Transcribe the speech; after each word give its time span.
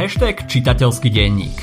Hashtag 0.00 0.48
čitateľský 0.48 1.12
denník. 1.12 1.60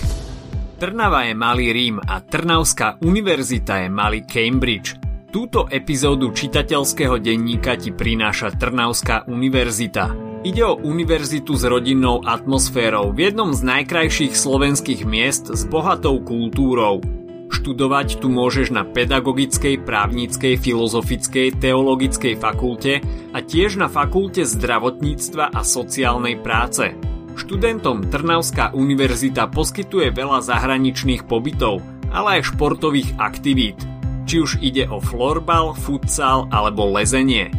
Trnava 0.78 1.26
je 1.26 1.34
malý 1.34 1.74
Rím 1.74 1.98
a 1.98 2.22
Trnavská 2.22 3.02
univerzita 3.02 3.82
je 3.82 3.90
malý 3.90 4.30
Cambridge. 4.30 4.94
Túto 5.34 5.66
epizódu 5.66 6.30
čitateľského 6.30 7.18
denníka 7.18 7.74
ti 7.82 7.90
prináša 7.90 8.54
Trnavská 8.54 9.26
univerzita. 9.26 10.14
Ide 10.46 10.70
o 10.70 10.78
univerzitu 10.78 11.58
s 11.58 11.66
rodinnou 11.66 12.22
atmosférou 12.22 13.10
v 13.10 13.26
jednom 13.26 13.58
z 13.58 13.66
najkrajších 13.74 14.38
slovenských 14.38 15.02
miest 15.02 15.50
s 15.50 15.66
bohatou 15.66 16.22
kultúrou. 16.22 17.02
Študovať 17.50 18.22
tu 18.22 18.30
môžeš 18.30 18.70
na 18.70 18.86
pedagogickej, 18.86 19.82
právnickej, 19.82 20.62
filozofickej, 20.62 21.58
teologickej 21.58 22.38
fakulte 22.38 23.02
a 23.34 23.42
tiež 23.42 23.82
na 23.82 23.90
fakulte 23.90 24.46
zdravotníctva 24.46 25.58
a 25.58 25.66
sociálnej 25.66 26.38
práce. 26.38 27.07
Študentom 27.38 28.10
Trnavská 28.10 28.74
univerzita 28.74 29.46
poskytuje 29.54 30.10
veľa 30.10 30.42
zahraničných 30.42 31.30
pobytov, 31.30 31.86
ale 32.10 32.42
aj 32.42 32.50
športových 32.50 33.14
aktivít, 33.22 33.78
či 34.26 34.42
už 34.42 34.58
ide 34.58 34.90
o 34.90 34.98
florbal, 34.98 35.78
futsal 35.78 36.50
alebo 36.50 36.90
lezenie. 36.90 37.54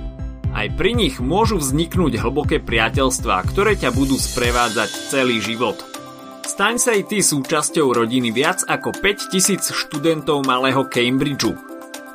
Aj 0.51 0.67
pri 0.75 0.99
nich 0.99 1.23
môžu 1.23 1.63
vzniknúť 1.63 2.19
hlboké 2.19 2.59
priateľstvá, 2.59 3.47
ktoré 3.47 3.79
ťa 3.79 3.95
budú 3.95 4.19
sprevádzať 4.19 5.15
celý 5.15 5.39
život. 5.39 5.79
Staň 6.43 6.83
sa 6.83 6.99
aj 6.99 7.15
ty 7.15 7.23
súčasťou 7.23 7.95
rodiny 7.95 8.35
viac 8.35 8.67
ako 8.67 8.91
5000 8.99 9.63
študentov 9.63 10.43
malého 10.43 10.83
Cambridgeu. 10.91 11.55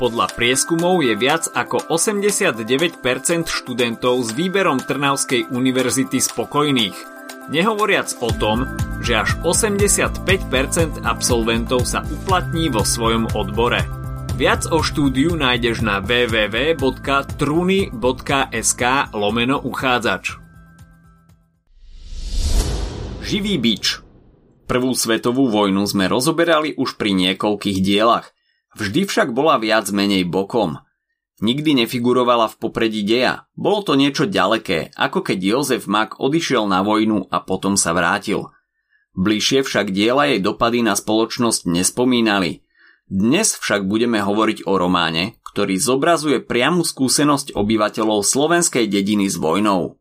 Podľa 0.04 0.36
prieskumov 0.36 1.00
je 1.06 1.16
viac 1.16 1.48
ako 1.54 1.88
89% 1.88 3.08
študentov 3.48 4.20
s 4.20 4.36
výberom 4.36 4.84
Trnavskej 4.84 5.48
univerzity 5.54 6.20
spokojných– 6.20 6.98
Nehovoriac 7.52 8.08
o 8.24 8.32
tom, 8.32 8.64
že 9.04 9.20
až 9.20 9.36
85% 9.44 11.04
absolventov 11.04 11.84
sa 11.84 12.00
uplatní 12.08 12.72
vo 12.72 12.88
svojom 12.88 13.28
odbore. 13.36 13.84
Viac 14.40 14.72
o 14.72 14.80
štúdiu 14.80 15.36
nájdeš 15.36 15.84
na 15.84 16.00
www.truny.sk 16.00 16.84
lomeno 19.12 19.60
uchádzač. 19.60 20.40
Živý 23.24 23.56
bič 23.60 24.00
Prvú 24.64 24.96
svetovú 24.96 25.52
vojnu 25.52 25.84
sme 25.84 26.08
rozoberali 26.08 26.72
už 26.80 26.96
pri 26.96 27.12
niekoľkých 27.12 27.84
dielach, 27.84 28.32
vždy 28.80 29.04
však 29.04 29.36
bola 29.36 29.60
viac 29.60 29.92
menej 29.92 30.24
bokom– 30.24 30.80
Nikdy 31.44 31.84
nefigurovala 31.84 32.48
v 32.48 32.56
popredí 32.56 33.04
deja. 33.04 33.52
Bolo 33.60 33.84
to 33.84 34.00
niečo 34.00 34.24
ďaleké, 34.24 34.96
ako 34.96 35.28
keď 35.28 35.38
Jozef 35.44 35.92
Mak 35.92 36.24
odišiel 36.24 36.72
na 36.72 36.80
vojnu 36.88 37.28
a 37.28 37.44
potom 37.44 37.76
sa 37.76 37.92
vrátil. 37.92 38.48
Bližšie 39.20 39.68
však 39.68 39.92
diela 39.92 40.32
jej 40.32 40.40
dopady 40.40 40.88
na 40.88 40.96
spoločnosť 40.96 41.68
nespomínali. 41.68 42.64
Dnes 43.12 43.60
však 43.60 43.84
budeme 43.84 44.24
hovoriť 44.24 44.64
o 44.64 44.80
románe, 44.80 45.36
ktorý 45.52 45.76
zobrazuje 45.76 46.40
priamu 46.40 46.88
skúsenosť 46.88 47.60
obyvateľov 47.60 48.24
slovenskej 48.24 48.88
dediny 48.88 49.28
s 49.28 49.36
vojnou. 49.36 50.00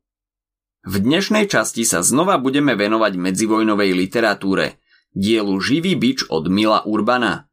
V 0.86 0.94
dnešnej 0.94 1.50
časti 1.50 1.82
sa 1.82 2.06
znova 2.06 2.38
budeme 2.38 2.78
venovať 2.78 3.18
medzivojnovej 3.18 3.90
literatúre, 3.98 4.78
dielu 5.10 5.58
Živý 5.58 5.98
bič 5.98 6.30
od 6.30 6.46
Mila 6.46 6.86
Urbana– 6.86 7.50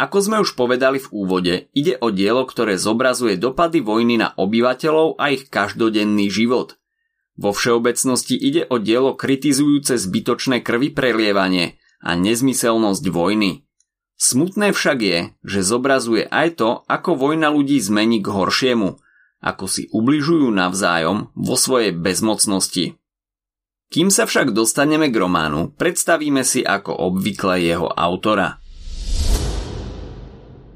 ako 0.00 0.16
sme 0.24 0.36
už 0.40 0.56
povedali 0.56 0.96
v 0.96 1.12
úvode, 1.12 1.54
ide 1.76 2.00
o 2.00 2.08
dielo, 2.08 2.48
ktoré 2.48 2.80
zobrazuje 2.80 3.36
dopady 3.36 3.84
vojny 3.84 4.16
na 4.16 4.32
obyvateľov 4.32 5.20
a 5.20 5.36
ich 5.36 5.52
každodenný 5.52 6.32
život. 6.32 6.80
Vo 7.36 7.52
všeobecnosti 7.52 8.32
ide 8.32 8.64
o 8.64 8.80
dielo 8.80 9.12
kritizujúce 9.12 10.00
zbytočné 10.00 10.64
krvi 10.64 10.88
prelievanie 10.88 11.76
a 12.00 12.16
nezmyselnosť 12.16 13.04
vojny. 13.12 13.68
Smutné 14.16 14.72
však 14.72 14.98
je, 15.04 15.18
že 15.44 15.60
zobrazuje 15.60 16.24
aj 16.24 16.48
to, 16.56 16.70
ako 16.88 17.20
vojna 17.20 17.52
ľudí 17.52 17.76
zmení 17.76 18.24
k 18.24 18.32
horšiemu, 18.32 18.96
ako 19.44 19.64
si 19.68 19.92
ubližujú 19.92 20.48
navzájom 20.48 21.28
vo 21.36 21.56
svojej 21.60 21.92
bezmocnosti. 21.92 22.96
Kým 23.92 24.08
sa 24.08 24.24
však 24.24 24.56
dostaneme 24.56 25.12
k 25.12 25.16
románu, 25.16 25.76
predstavíme 25.76 26.40
si 26.40 26.64
ako 26.64 26.88
obvykle 26.88 27.60
jeho 27.60 27.92
autora– 27.92 28.56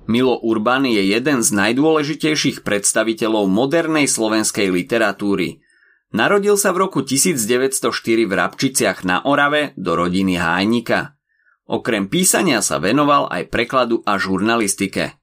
Milo 0.05 0.37
Urban 0.45 0.85
je 0.85 1.01
jeden 1.01 1.41
z 1.41 1.49
najdôležitejších 1.57 2.61
predstaviteľov 2.61 3.49
modernej 3.49 4.05
slovenskej 4.05 4.69
literatúry. 4.69 5.65
Narodil 6.13 6.61
sa 6.61 6.77
v 6.77 6.85
roku 6.85 7.01
1904 7.01 8.29
v 8.29 8.33
Rabčiciach 8.37 9.03
na 9.09 9.25
Orave 9.25 9.73
do 9.81 9.97
rodiny 9.97 10.37
Hájnika. 10.37 11.17
Okrem 11.65 12.13
písania 12.13 12.61
sa 12.61 12.77
venoval 12.77 13.33
aj 13.33 13.49
prekladu 13.49 14.05
a 14.05 14.21
žurnalistike. 14.21 15.17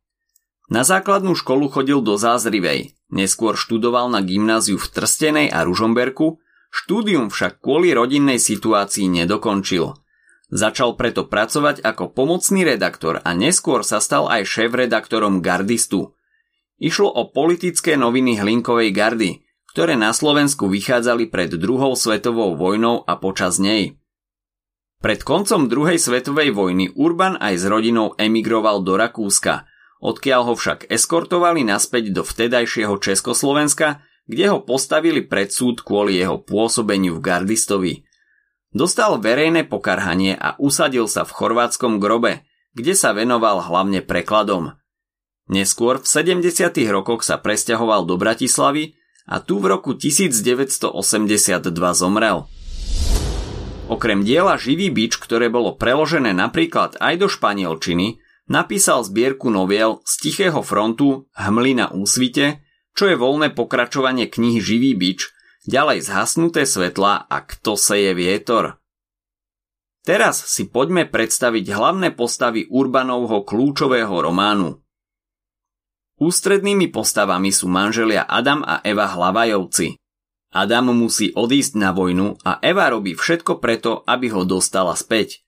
Na 0.73 0.81
základnú 0.81 1.37
školu 1.37 1.69
chodil 1.69 2.01
do 2.01 2.17
Zázrivej, 2.17 2.97
neskôr 3.13 3.53
študoval 3.53 4.09
na 4.09 4.25
gymnáziu 4.25 4.81
v 4.81 4.87
Trstenej 4.89 5.53
a 5.53 5.61
Ružomberku, 5.61 6.41
štúdium 6.73 7.29
však 7.29 7.61
kvôli 7.61 7.93
rodinnej 7.93 8.41
situácii 8.41 9.05
nedokončil– 9.13 9.93
Začal 10.51 10.99
preto 10.99 11.31
pracovať 11.31 11.79
ako 11.79 12.11
pomocný 12.11 12.67
redaktor 12.67 13.23
a 13.23 13.31
neskôr 13.31 13.87
sa 13.87 14.03
stal 14.03 14.27
aj 14.27 14.43
šéf-redaktorom 14.43 15.39
Gardistu. 15.39 16.11
Išlo 16.75 17.07
o 17.07 17.31
politické 17.31 17.95
noviny 17.95 18.35
Hlinkovej 18.35 18.91
gardy, 18.91 19.47
ktoré 19.71 19.95
na 19.95 20.11
Slovensku 20.11 20.67
vychádzali 20.67 21.31
pred 21.31 21.55
druhou 21.55 21.95
svetovou 21.95 22.59
vojnou 22.59 22.99
a 23.07 23.15
počas 23.15 23.63
nej. 23.63 23.95
Pred 24.99 25.23
koncom 25.23 25.71
druhej 25.71 25.95
svetovej 25.95 26.51
vojny 26.51 26.91
Urban 26.99 27.39
aj 27.39 27.55
s 27.55 27.65
rodinou 27.71 28.11
emigroval 28.19 28.83
do 28.83 28.99
Rakúska, 28.99 29.71
odkiaľ 30.03 30.51
ho 30.51 30.53
však 30.59 30.91
eskortovali 30.91 31.63
naspäť 31.63 32.11
do 32.11 32.27
vtedajšieho 32.27 32.99
Československa, 32.99 34.03
kde 34.27 34.51
ho 34.51 34.59
postavili 34.59 35.23
pred 35.23 35.47
súd 35.47 35.79
kvôli 35.79 36.19
jeho 36.19 36.43
pôsobeniu 36.43 37.15
v 37.15 37.23
Gardistovi– 37.23 37.93
Dostal 38.71 39.19
verejné 39.19 39.67
pokarhanie 39.67 40.31
a 40.31 40.55
usadil 40.55 41.11
sa 41.11 41.27
v 41.27 41.35
chorvátskom 41.35 41.99
grobe, 41.99 42.47
kde 42.71 42.95
sa 42.95 43.11
venoval 43.11 43.59
hlavne 43.67 43.99
prekladom. 43.99 44.79
Neskôr 45.51 45.99
v 45.99 46.07
70. 46.07 46.71
rokoch 46.87 47.27
sa 47.27 47.35
presťahoval 47.35 48.07
do 48.07 48.15
Bratislavy 48.15 48.95
a 49.27 49.43
tu 49.43 49.59
v 49.59 49.75
roku 49.75 49.91
1982 49.91 50.95
zomrel. 51.91 52.47
Okrem 53.91 54.23
diela 54.23 54.55
Živý 54.55 54.87
bič, 54.87 55.19
ktoré 55.19 55.51
bolo 55.51 55.75
preložené 55.75 56.31
napríklad 56.31 56.95
aj 57.03 57.19
do 57.19 57.27
španielčiny, 57.27 58.23
napísal 58.47 59.03
zbierku 59.03 59.51
noviel 59.51 59.99
z 60.07 60.13
Tichého 60.23 60.63
frontu 60.63 61.27
Hmly 61.35 61.75
na 61.75 61.91
úsvite, 61.91 62.63
čo 62.95 63.11
je 63.11 63.19
voľné 63.19 63.51
pokračovanie 63.51 64.31
knihy 64.31 64.63
Živý 64.63 64.95
bič, 64.95 65.27
ďalej 65.65 66.05
zhasnuté 66.05 66.65
svetla 66.65 67.29
a 67.29 67.37
kto 67.45 67.77
seje 67.77 68.13
vietor. 68.17 68.81
Teraz 70.01 70.41
si 70.49 70.65
poďme 70.65 71.05
predstaviť 71.05 71.65
hlavné 71.69 72.17
postavy 72.17 72.65
Urbanovho 72.73 73.45
kľúčového 73.45 74.13
románu. 74.13 74.81
Ústrednými 76.21 76.89
postavami 76.89 77.53
sú 77.53 77.69
manželia 77.69 78.25
Adam 78.25 78.65
a 78.65 78.81
Eva 78.81 79.09
Hlavajovci. 79.09 79.97
Adam 80.53 80.93
musí 80.93 81.33
odísť 81.33 81.73
na 81.77 81.93
vojnu 81.93 82.37
a 82.45 82.57
Eva 82.61 82.89
robí 82.89 83.13
všetko 83.13 83.61
preto, 83.61 84.05
aby 84.05 84.33
ho 84.33 84.45
dostala 84.45 84.97
späť. 84.97 85.45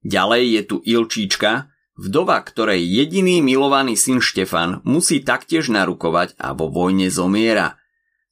Ďalej 0.00 0.42
je 0.48 0.62
tu 0.64 0.76
Ilčíčka, 0.80 1.72
vdova, 2.00 2.40
ktorej 2.40 2.80
jediný 2.80 3.44
milovaný 3.44 4.00
syn 4.00 4.24
Štefan 4.24 4.80
musí 4.82 5.20
taktiež 5.20 5.68
narukovať 5.68 6.40
a 6.40 6.56
vo 6.56 6.72
vojne 6.72 7.12
zomiera. 7.12 7.76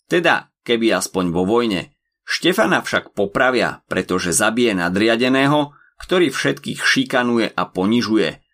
Teda 0.08 0.47
keby 0.68 1.00
aspoň 1.00 1.32
vo 1.32 1.48
vojne. 1.48 1.96
Štefana 2.28 2.84
však 2.84 3.16
popravia, 3.16 3.80
pretože 3.88 4.36
zabije 4.36 4.76
nadriadeného, 4.76 5.72
ktorý 6.04 6.28
všetkých 6.28 6.84
šikanuje 6.84 7.48
a 7.48 7.62
ponižuje. 7.64 8.44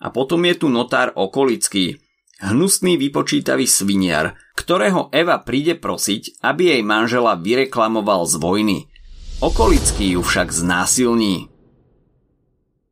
A 0.00 0.06
potom 0.08 0.40
je 0.48 0.54
tu 0.56 0.72
notár 0.72 1.12
okolický, 1.12 2.00
hnusný 2.40 2.96
vypočítavý 2.96 3.68
sviniar, 3.68 4.38
ktorého 4.56 5.12
Eva 5.12 5.42
príde 5.42 5.76
prosiť, 5.76 6.40
aby 6.40 6.72
jej 6.72 6.82
manžela 6.82 7.36
vyreklamoval 7.36 8.24
z 8.24 8.34
vojny. 8.40 8.78
Okolický 9.38 10.18
ju 10.18 10.22
však 10.24 10.50
znásilní. 10.50 11.50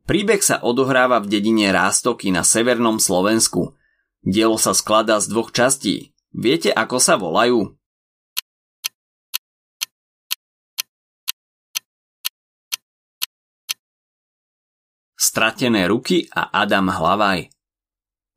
Príbeh 0.07 0.39
sa 0.39 0.63
odohráva 0.63 1.19
v 1.19 1.27
dedine 1.27 1.67
Rástoky 1.75 2.31
na 2.31 2.47
severnom 2.47 2.95
Slovensku. 3.03 3.75
Dielo 4.23 4.55
sa 4.55 4.71
skladá 4.71 5.19
z 5.19 5.27
dvoch 5.27 5.51
častí. 5.51 6.15
Viete, 6.31 6.71
ako 6.71 6.97
sa 6.99 7.19
volajú? 7.19 7.76
Stratené 15.37 15.85
ruky 15.85 16.25
a 16.33 16.49
Adam 16.49 16.89
Hlavaj. 16.89 17.53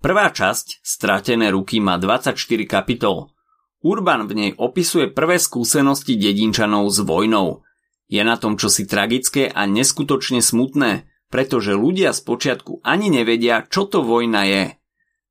Prvá 0.05 0.29
časť, 0.37 0.85
Stratené 0.85 1.49
ruky, 1.49 1.81
má 1.81 1.97
24 1.97 2.37
kapitol. 2.69 3.33
Urban 3.81 4.29
v 4.29 4.33
nej 4.37 4.51
opisuje 4.53 5.09
prvé 5.09 5.41
skúsenosti 5.41 6.21
dedinčanov 6.21 6.93
s 6.93 7.01
vojnou. 7.01 7.65
Je 8.05 8.21
na 8.21 8.37
tom 8.37 8.61
čosi 8.61 8.85
tragické 8.85 9.49
a 9.49 9.65
neskutočne 9.65 10.45
smutné, 10.45 11.09
pretože 11.33 11.73
ľudia 11.73 12.13
spočiatku 12.13 12.85
ani 12.85 13.09
nevedia, 13.09 13.65
čo 13.65 13.89
to 13.89 14.05
vojna 14.05 14.45
je. 14.45 14.65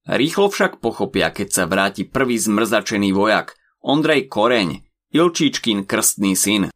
Rýchlo 0.10 0.50
však 0.50 0.82
pochopia, 0.82 1.30
keď 1.30 1.54
sa 1.54 1.64
vráti 1.70 2.02
prvý 2.02 2.42
zmrzačený 2.42 3.14
vojak, 3.14 3.54
Ondrej 3.86 4.26
Koreň, 4.26 4.90
Ilčíčkin 5.14 5.86
krstný 5.86 6.34
syn. 6.34 6.74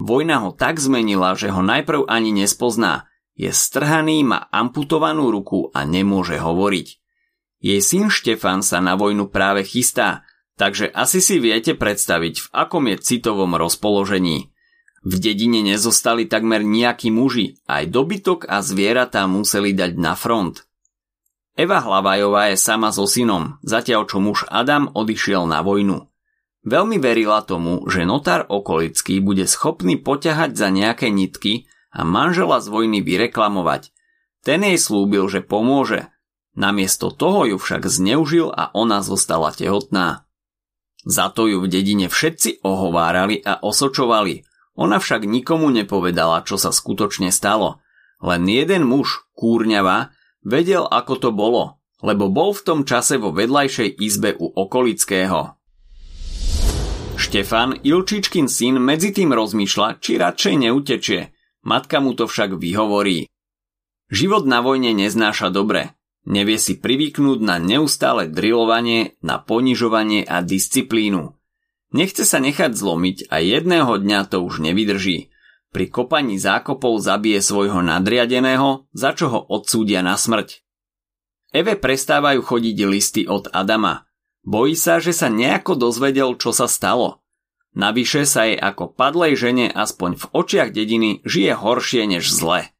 Vojna 0.00 0.40
ho 0.40 0.56
tak 0.56 0.80
zmenila, 0.80 1.36
že 1.36 1.52
ho 1.52 1.60
najprv 1.60 2.08
ani 2.08 2.32
nespozná. 2.32 3.12
Je 3.36 3.52
strhaný, 3.52 4.24
má 4.24 4.48
amputovanú 4.48 5.28
ruku 5.28 5.68
a 5.76 5.84
nemôže 5.84 6.40
hovoriť. 6.40 6.88
Jej 7.60 7.80
syn 7.84 8.08
Štefan 8.08 8.64
sa 8.64 8.80
na 8.80 8.96
vojnu 8.96 9.28
práve 9.28 9.60
chystá, 9.60 10.24
takže 10.56 10.88
asi 10.88 11.20
si 11.20 11.36
viete 11.36 11.76
predstaviť, 11.76 12.34
v 12.40 12.48
akom 12.52 12.88
je 12.88 12.96
citovom 12.96 13.52
rozpoložení. 13.60 14.48
V 15.06 15.14
dedine 15.20 15.60
nezostali 15.62 16.24
takmer 16.26 16.64
nejakí 16.64 17.12
muži, 17.12 17.60
aj 17.68 17.92
dobytok 17.92 18.48
a 18.48 18.64
zvieratá 18.64 19.28
museli 19.28 19.76
dať 19.76 19.92
na 20.00 20.16
front. 20.16 20.64
Eva 21.56 21.80
Hlavajová 21.80 22.52
je 22.52 22.58
sama 22.60 22.92
so 22.92 23.04
synom, 23.04 23.60
zatiaľ 23.64 24.08
čo 24.08 24.20
muž 24.20 24.48
Adam 24.48 24.92
odišiel 24.92 25.44
na 25.44 25.60
vojnu. 25.60 26.08
Veľmi 26.66 26.98
verila 26.98 27.44
tomu, 27.46 27.86
že 27.86 28.02
notár 28.02 28.48
okolický 28.50 29.22
bude 29.22 29.46
schopný 29.46 30.00
poťahať 30.00 30.58
za 30.58 30.68
nejaké 30.72 31.12
nitky 31.12 31.70
a 31.96 32.04
manžela 32.04 32.60
z 32.60 32.68
vojny 32.68 33.00
vyreklamovať. 33.00 33.88
Ten 34.44 34.60
jej 34.60 34.76
slúbil, 34.76 35.24
že 35.32 35.40
pomôže. 35.40 36.12
Namiesto 36.52 37.08
toho 37.08 37.48
ju 37.48 37.56
však 37.56 37.88
zneužil 37.88 38.52
a 38.52 38.68
ona 38.76 39.00
zostala 39.00 39.56
tehotná. 39.56 40.28
Za 41.08 41.32
to 41.32 41.48
ju 41.48 41.64
v 41.64 41.72
dedine 41.72 42.12
všetci 42.12 42.60
ohovárali 42.60 43.40
a 43.40 43.64
osočovali. 43.64 44.44
Ona 44.76 45.00
však 45.00 45.24
nikomu 45.24 45.72
nepovedala, 45.72 46.44
čo 46.44 46.60
sa 46.60 46.68
skutočne 46.68 47.32
stalo. 47.32 47.80
Len 48.20 48.44
jeden 48.44 48.84
muž, 48.84 49.24
kúrňava, 49.32 50.12
Vedel, 50.46 50.86
ako 50.86 51.14
to 51.18 51.30
bolo, 51.34 51.82
lebo 52.06 52.30
bol 52.30 52.54
v 52.54 52.62
tom 52.62 52.80
čase 52.86 53.18
vo 53.18 53.34
vedľajšej 53.34 53.98
izbe 53.98 54.30
u 54.38 54.46
okolického. 54.46 55.58
Štefan, 57.18 57.82
Ilčičkin 57.82 58.46
syn, 58.46 58.78
medzi 58.78 59.10
tým 59.10 59.34
rozmýšľa, 59.34 59.98
či 59.98 60.22
radšej 60.22 60.54
neutečie. 60.54 61.34
Matka 61.66 61.98
mu 61.98 62.14
to 62.14 62.30
však 62.30 62.54
vyhovorí. 62.54 63.26
Život 64.06 64.46
na 64.46 64.62
vojne 64.62 64.94
neznáša 64.94 65.50
dobre. 65.50 65.98
Nevie 66.22 66.62
si 66.62 66.78
privyknúť 66.78 67.42
na 67.42 67.58
neustále 67.58 68.30
drilovanie, 68.30 69.18
na 69.18 69.42
ponižovanie 69.42 70.22
a 70.22 70.46
disciplínu. 70.46 71.34
Nechce 71.90 72.22
sa 72.22 72.38
nechať 72.38 72.70
zlomiť 72.70 73.30
a 73.34 73.42
jedného 73.42 73.98
dňa 73.98 74.30
to 74.30 74.46
už 74.46 74.62
nevydrží. 74.62 75.34
Pri 75.74 75.86
kopaní 75.90 76.38
zákopov 76.38 77.02
zabije 77.02 77.42
svojho 77.42 77.82
nadriadeného, 77.82 78.86
za 78.94 79.10
čo 79.18 79.26
ho 79.30 79.40
odsúdia 79.50 80.06
na 80.06 80.14
smrť. 80.14 80.62
Eve 81.50 81.74
prestávajú 81.74 82.46
chodiť 82.46 82.76
listy 82.86 83.22
od 83.26 83.50
Adama. 83.50 84.06
Bojí 84.46 84.78
sa, 84.78 85.02
že 85.02 85.10
sa 85.10 85.26
nejako 85.26 85.74
dozvedel, 85.74 86.38
čo 86.38 86.54
sa 86.54 86.70
stalo. 86.70 87.25
Navyše 87.76 88.24
sa 88.24 88.48
jej 88.48 88.56
ako 88.56 88.96
padlej 88.96 89.36
žene 89.36 89.66
aspoň 89.68 90.16
v 90.16 90.24
očiach 90.32 90.72
dediny 90.72 91.20
žije 91.28 91.52
horšie 91.52 92.08
než 92.08 92.32
zle. 92.32 92.72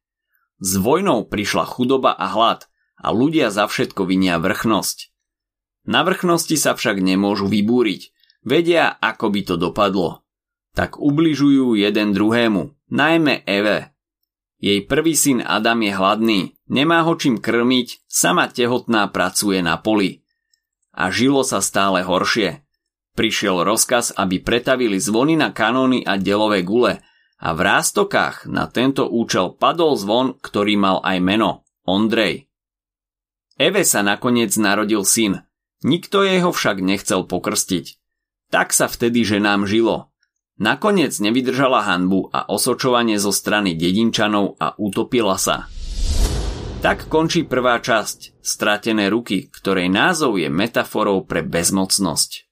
S 0.57 0.73
vojnou 0.81 1.29
prišla 1.29 1.69
chudoba 1.69 2.17
a 2.17 2.33
hlad 2.33 2.65
a 2.97 3.13
ľudia 3.13 3.53
za 3.53 3.69
všetko 3.69 4.09
vinia 4.09 4.41
vrchnosť. 4.41 5.13
Na 5.85 6.01
vrchnosti 6.01 6.57
sa 6.57 6.73
však 6.73 6.97
nemôžu 6.97 7.45
vybúriť, 7.45 8.11
vedia, 8.41 8.89
ako 8.89 9.31
by 9.31 9.41
to 9.45 9.55
dopadlo. 9.55 10.25
Tak 10.73 10.97
ubližujú 10.97 11.77
jeden 11.77 12.11
druhému, 12.17 12.75
najmä 12.89 13.45
Eve. 13.45 13.93
Jej 14.57 14.89
prvý 14.89 15.13
syn 15.13 15.45
Adam 15.45 15.77
je 15.85 15.93
hladný, 15.93 16.39
nemá 16.65 17.05
ho 17.05 17.13
čím 17.13 17.37
krmiť, 17.37 18.09
sama 18.09 18.49
tehotná 18.49 19.05
pracuje 19.13 19.61
na 19.61 19.77
poli. 19.77 20.25
A 20.97 21.13
žilo 21.13 21.45
sa 21.45 21.61
stále 21.61 22.01
horšie. 22.01 22.66
Prišiel 23.17 23.65
rozkaz, 23.65 24.13
aby 24.13 24.37
pretavili 24.37 25.01
zvony 25.01 25.33
na 25.33 25.49
kanóny 25.49 26.05
a 26.05 26.21
delové 26.21 26.61
gule 26.61 27.01
a 27.41 27.49
v 27.57 27.59
rástokách 27.65 28.45
na 28.45 28.69
tento 28.69 29.09
účel 29.09 29.57
padol 29.57 29.97
zvon, 29.97 30.37
ktorý 30.37 30.77
mal 30.77 30.97
aj 31.01 31.17
meno 31.17 31.65
Ondrej. 31.81 32.45
Eve 33.57 33.81
sa 33.81 34.05
nakoniec 34.05 34.53
narodil 34.61 35.01
syn, 35.01 35.41
nikto 35.81 36.21
jeho 36.21 36.53
však 36.53 36.77
nechcel 36.77 37.25
pokrstiť. 37.25 37.97
Tak 38.53 38.69
sa 38.69 38.85
vtedy 38.85 39.25
ženám 39.25 39.65
žilo, 39.65 40.13
Nakoniec 40.57 41.13
nevydržala 41.21 41.85
hanbu 41.85 42.33
a 42.33 42.49
osočovanie 42.49 43.21
zo 43.21 43.29
strany 43.29 43.77
dedinčanov 43.77 44.57
a 44.57 44.73
utopila 44.81 45.37
sa. 45.37 45.69
Tak 46.81 47.13
končí 47.13 47.45
prvá 47.45 47.77
časť, 47.77 48.41
Stratené 48.41 49.11
ruky, 49.11 49.53
ktorej 49.53 49.91
názov 49.91 50.41
je 50.41 50.49
metaforou 50.49 51.27
pre 51.27 51.45
bezmocnosť. 51.45 52.46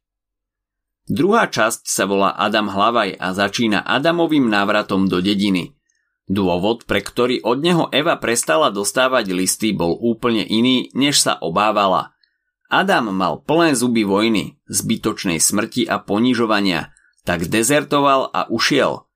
Druhá 1.05 1.45
časť 1.45 1.85
sa 1.85 2.09
volá 2.09 2.33
Adam 2.33 2.69
Hlavaj 2.69 3.17
a 3.21 3.33
začína 3.33 3.85
Adamovým 3.85 4.49
návratom 4.49 5.05
do 5.05 5.21
dediny. 5.21 5.77
Dôvod, 6.25 6.89
pre 6.89 7.05
ktorý 7.05 7.45
od 7.45 7.61
neho 7.61 7.85
Eva 7.93 8.17
prestala 8.17 8.73
dostávať 8.73 9.29
listy, 9.29 9.69
bol 9.77 9.93
úplne 9.93 10.41
iný, 10.41 10.89
než 10.97 11.21
sa 11.21 11.37
obávala. 11.37 12.17
Adam 12.65 13.13
mal 13.13 13.45
plné 13.45 13.77
zuby 13.77 14.01
vojny, 14.01 14.57
zbytočnej 14.65 15.37
smrti 15.37 15.85
a 15.85 16.01
ponižovania– 16.01 16.89
tak 17.25 17.49
dezertoval 17.49 18.29
a 18.29 18.45
ušiel. 18.47 19.09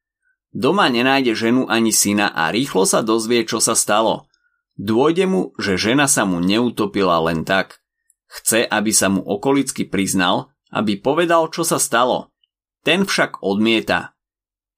Doma 0.49 0.89
nenájde 0.89 1.37
ženu 1.37 1.69
ani 1.69 1.93
syna 1.93 2.33
a 2.33 2.49
rýchlo 2.49 2.89
sa 2.89 3.05
dozvie, 3.05 3.45
čo 3.45 3.61
sa 3.61 3.77
stalo. 3.77 4.25
Dôjde 4.81 5.29
mu, 5.29 5.53
že 5.61 5.77
žena 5.77 6.09
sa 6.09 6.25
mu 6.25 6.41
neutopila 6.41 7.21
len 7.21 7.45
tak. 7.45 7.77
Chce, 8.25 8.65
aby 8.65 8.89
sa 8.89 9.13
mu 9.13 9.21
okolicky 9.21 9.85
priznal, 9.85 10.49
aby 10.73 10.97
povedal, 10.97 11.49
čo 11.49 11.65
sa 11.65 11.77
stalo. 11.81 12.33
Ten 12.85 13.03
však 13.03 13.43
odmieta. 13.43 14.15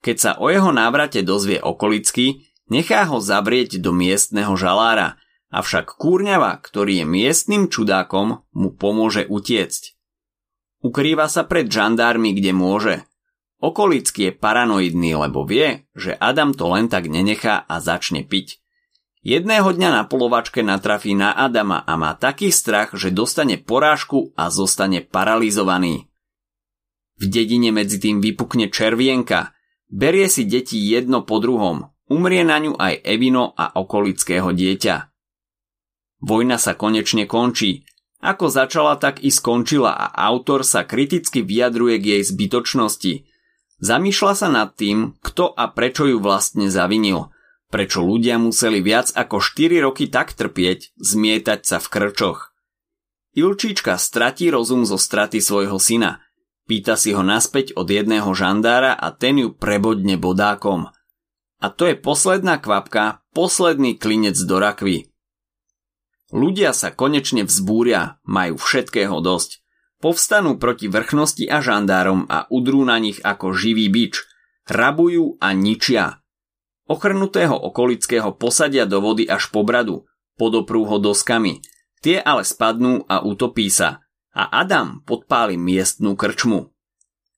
Keď 0.02 0.18
sa 0.18 0.32
o 0.42 0.50
jeho 0.50 0.74
návrate 0.74 1.22
dozvie 1.22 1.62
okolicky, 1.62 2.50
nechá 2.72 3.06
ho 3.06 3.22
zavrieť 3.22 3.78
do 3.78 3.94
miestneho 3.94 4.58
žalára, 4.58 5.22
avšak 5.54 6.00
kúrňava, 6.00 6.58
ktorý 6.64 7.04
je 7.04 7.06
miestnym 7.06 7.70
čudákom, 7.70 8.42
mu 8.56 8.70
pomôže 8.74 9.30
utiecť. 9.30 9.94
Ukrýva 10.82 11.30
sa 11.30 11.46
pred 11.46 11.70
žandármi, 11.70 12.34
kde 12.34 12.52
môže– 12.56 12.96
Okolický 13.62 14.34
je 14.34 14.34
paranoidný, 14.34 15.14
lebo 15.14 15.46
vie, 15.46 15.86
že 15.94 16.18
Adam 16.18 16.50
to 16.58 16.66
len 16.74 16.90
tak 16.90 17.06
nenechá 17.06 17.62
a 17.70 17.78
začne 17.78 18.26
piť. 18.26 18.58
Jedného 19.22 19.70
dňa 19.70 19.90
na 19.94 20.04
polovačke 20.10 20.66
natrafí 20.66 21.14
na 21.14 21.30
Adama 21.38 21.86
a 21.86 21.94
má 21.94 22.18
taký 22.18 22.50
strach, 22.50 22.98
že 22.98 23.14
dostane 23.14 23.62
porážku 23.62 24.34
a 24.34 24.50
zostane 24.50 25.06
paralizovaný. 25.06 26.10
V 27.22 27.30
dedine 27.30 27.70
medzi 27.70 28.02
tým 28.02 28.18
vypukne 28.18 28.74
červienka, 28.74 29.54
berie 29.94 30.26
si 30.26 30.50
deti 30.50 30.82
jedno 30.82 31.22
po 31.22 31.38
druhom, 31.38 31.94
umrie 32.10 32.42
na 32.42 32.58
ňu 32.58 32.74
aj 32.74 33.06
Evino 33.06 33.54
a 33.54 33.78
okolického 33.78 34.50
dieťa. 34.50 34.96
Vojna 36.26 36.58
sa 36.58 36.74
konečne 36.74 37.30
končí, 37.30 37.86
ako 38.26 38.50
začala, 38.50 38.98
tak 38.98 39.22
i 39.22 39.30
skončila 39.30 39.94
a 39.94 40.14
autor 40.30 40.66
sa 40.66 40.82
kriticky 40.86 41.46
vyjadruje 41.46 41.96
k 42.02 42.06
jej 42.18 42.24
zbytočnosti– 42.26 43.14
Zamýšľa 43.82 44.34
sa 44.38 44.48
nad 44.54 44.78
tým, 44.78 45.18
kto 45.26 45.58
a 45.58 45.66
prečo 45.74 46.06
ju 46.06 46.22
vlastne 46.22 46.70
zavinil. 46.70 47.34
Prečo 47.72 48.04
ľudia 48.04 48.36
museli 48.36 48.84
viac 48.84 49.16
ako 49.16 49.40
4 49.40 49.80
roky 49.80 50.12
tak 50.12 50.36
trpieť, 50.36 50.92
zmietať 51.00 51.60
sa 51.64 51.80
v 51.80 51.88
krčoch. 51.88 52.52
Ilčička 53.32 53.96
stratí 53.96 54.52
rozum 54.52 54.84
zo 54.84 55.00
straty 55.00 55.40
svojho 55.40 55.80
syna. 55.80 56.20
Pýta 56.68 57.00
si 57.00 57.16
ho 57.16 57.24
naspäť 57.24 57.72
od 57.80 57.88
jedného 57.88 58.28
žandára 58.36 58.92
a 58.92 59.16
ten 59.16 59.40
ju 59.40 59.56
prebodne 59.56 60.20
bodákom. 60.20 60.92
A 61.64 61.68
to 61.72 61.88
je 61.88 61.96
posledná 61.96 62.60
kvapka, 62.60 63.24
posledný 63.32 63.96
klinec 63.96 64.36
do 64.36 64.60
rakvy. 64.60 65.08
Ľudia 66.36 66.76
sa 66.76 66.92
konečne 66.92 67.48
vzbúria, 67.48 68.20
majú 68.28 68.60
všetkého 68.60 69.20
dosť. 69.24 69.64
Povstanú 70.04 70.60
proti 70.60 70.92
vrchnosti 70.92 71.48
a 71.48 71.64
žandárom 71.64 72.28
a 72.28 72.52
udrú 72.52 72.84
na 72.84 73.00
nich 73.00 73.24
ako 73.24 73.56
živý 73.56 73.88
bič. 73.88 74.28
Rabujú 74.68 75.40
a 75.40 75.56
ničia. 75.56 76.21
Ochrnutého 76.92 77.56
okolického 77.56 78.36
posadia 78.36 78.84
do 78.84 79.00
vody 79.00 79.24
až 79.24 79.48
po 79.48 79.64
bradu, 79.64 80.04
podoprú 80.36 80.84
ho 80.84 81.00
doskami. 81.00 81.64
Tie 82.04 82.20
ale 82.20 82.44
spadnú 82.44 83.08
a 83.08 83.24
utopí 83.24 83.72
sa. 83.72 84.04
A 84.36 84.52
Adam 84.52 85.00
podpáli 85.08 85.56
miestnú 85.56 86.20
krčmu. 86.20 86.68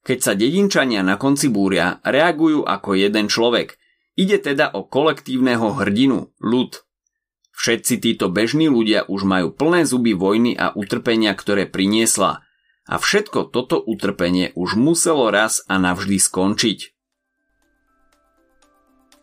Keď 0.02 0.20
sa 0.26 0.34
dedinčania 0.34 1.06
na 1.06 1.22
konci 1.22 1.54
búria, 1.54 2.02
reagujú 2.02 2.66
ako 2.66 2.98
jeden 2.98 3.30
človek. 3.30 3.78
Ide 4.18 4.42
teda 4.42 4.74
o 4.74 4.90
kolektívneho 4.90 5.78
hrdinu, 5.78 6.34
ľud. 6.42 6.82
Všetci 7.54 8.02
títo 8.02 8.34
bežní 8.34 8.74
ľudia 8.74 9.06
už 9.06 9.22
majú 9.30 9.54
plné 9.54 9.86
zuby 9.86 10.18
vojny 10.18 10.58
a 10.58 10.74
utrpenia, 10.74 11.38
ktoré 11.38 11.70
priniesla– 11.70 12.42
a 12.84 13.00
všetko 13.00 13.48
toto 13.48 13.80
utrpenie 13.80 14.52
už 14.60 14.76
muselo 14.76 15.32
raz 15.32 15.64
a 15.72 15.80
navždy 15.80 16.20
skončiť. 16.20 16.93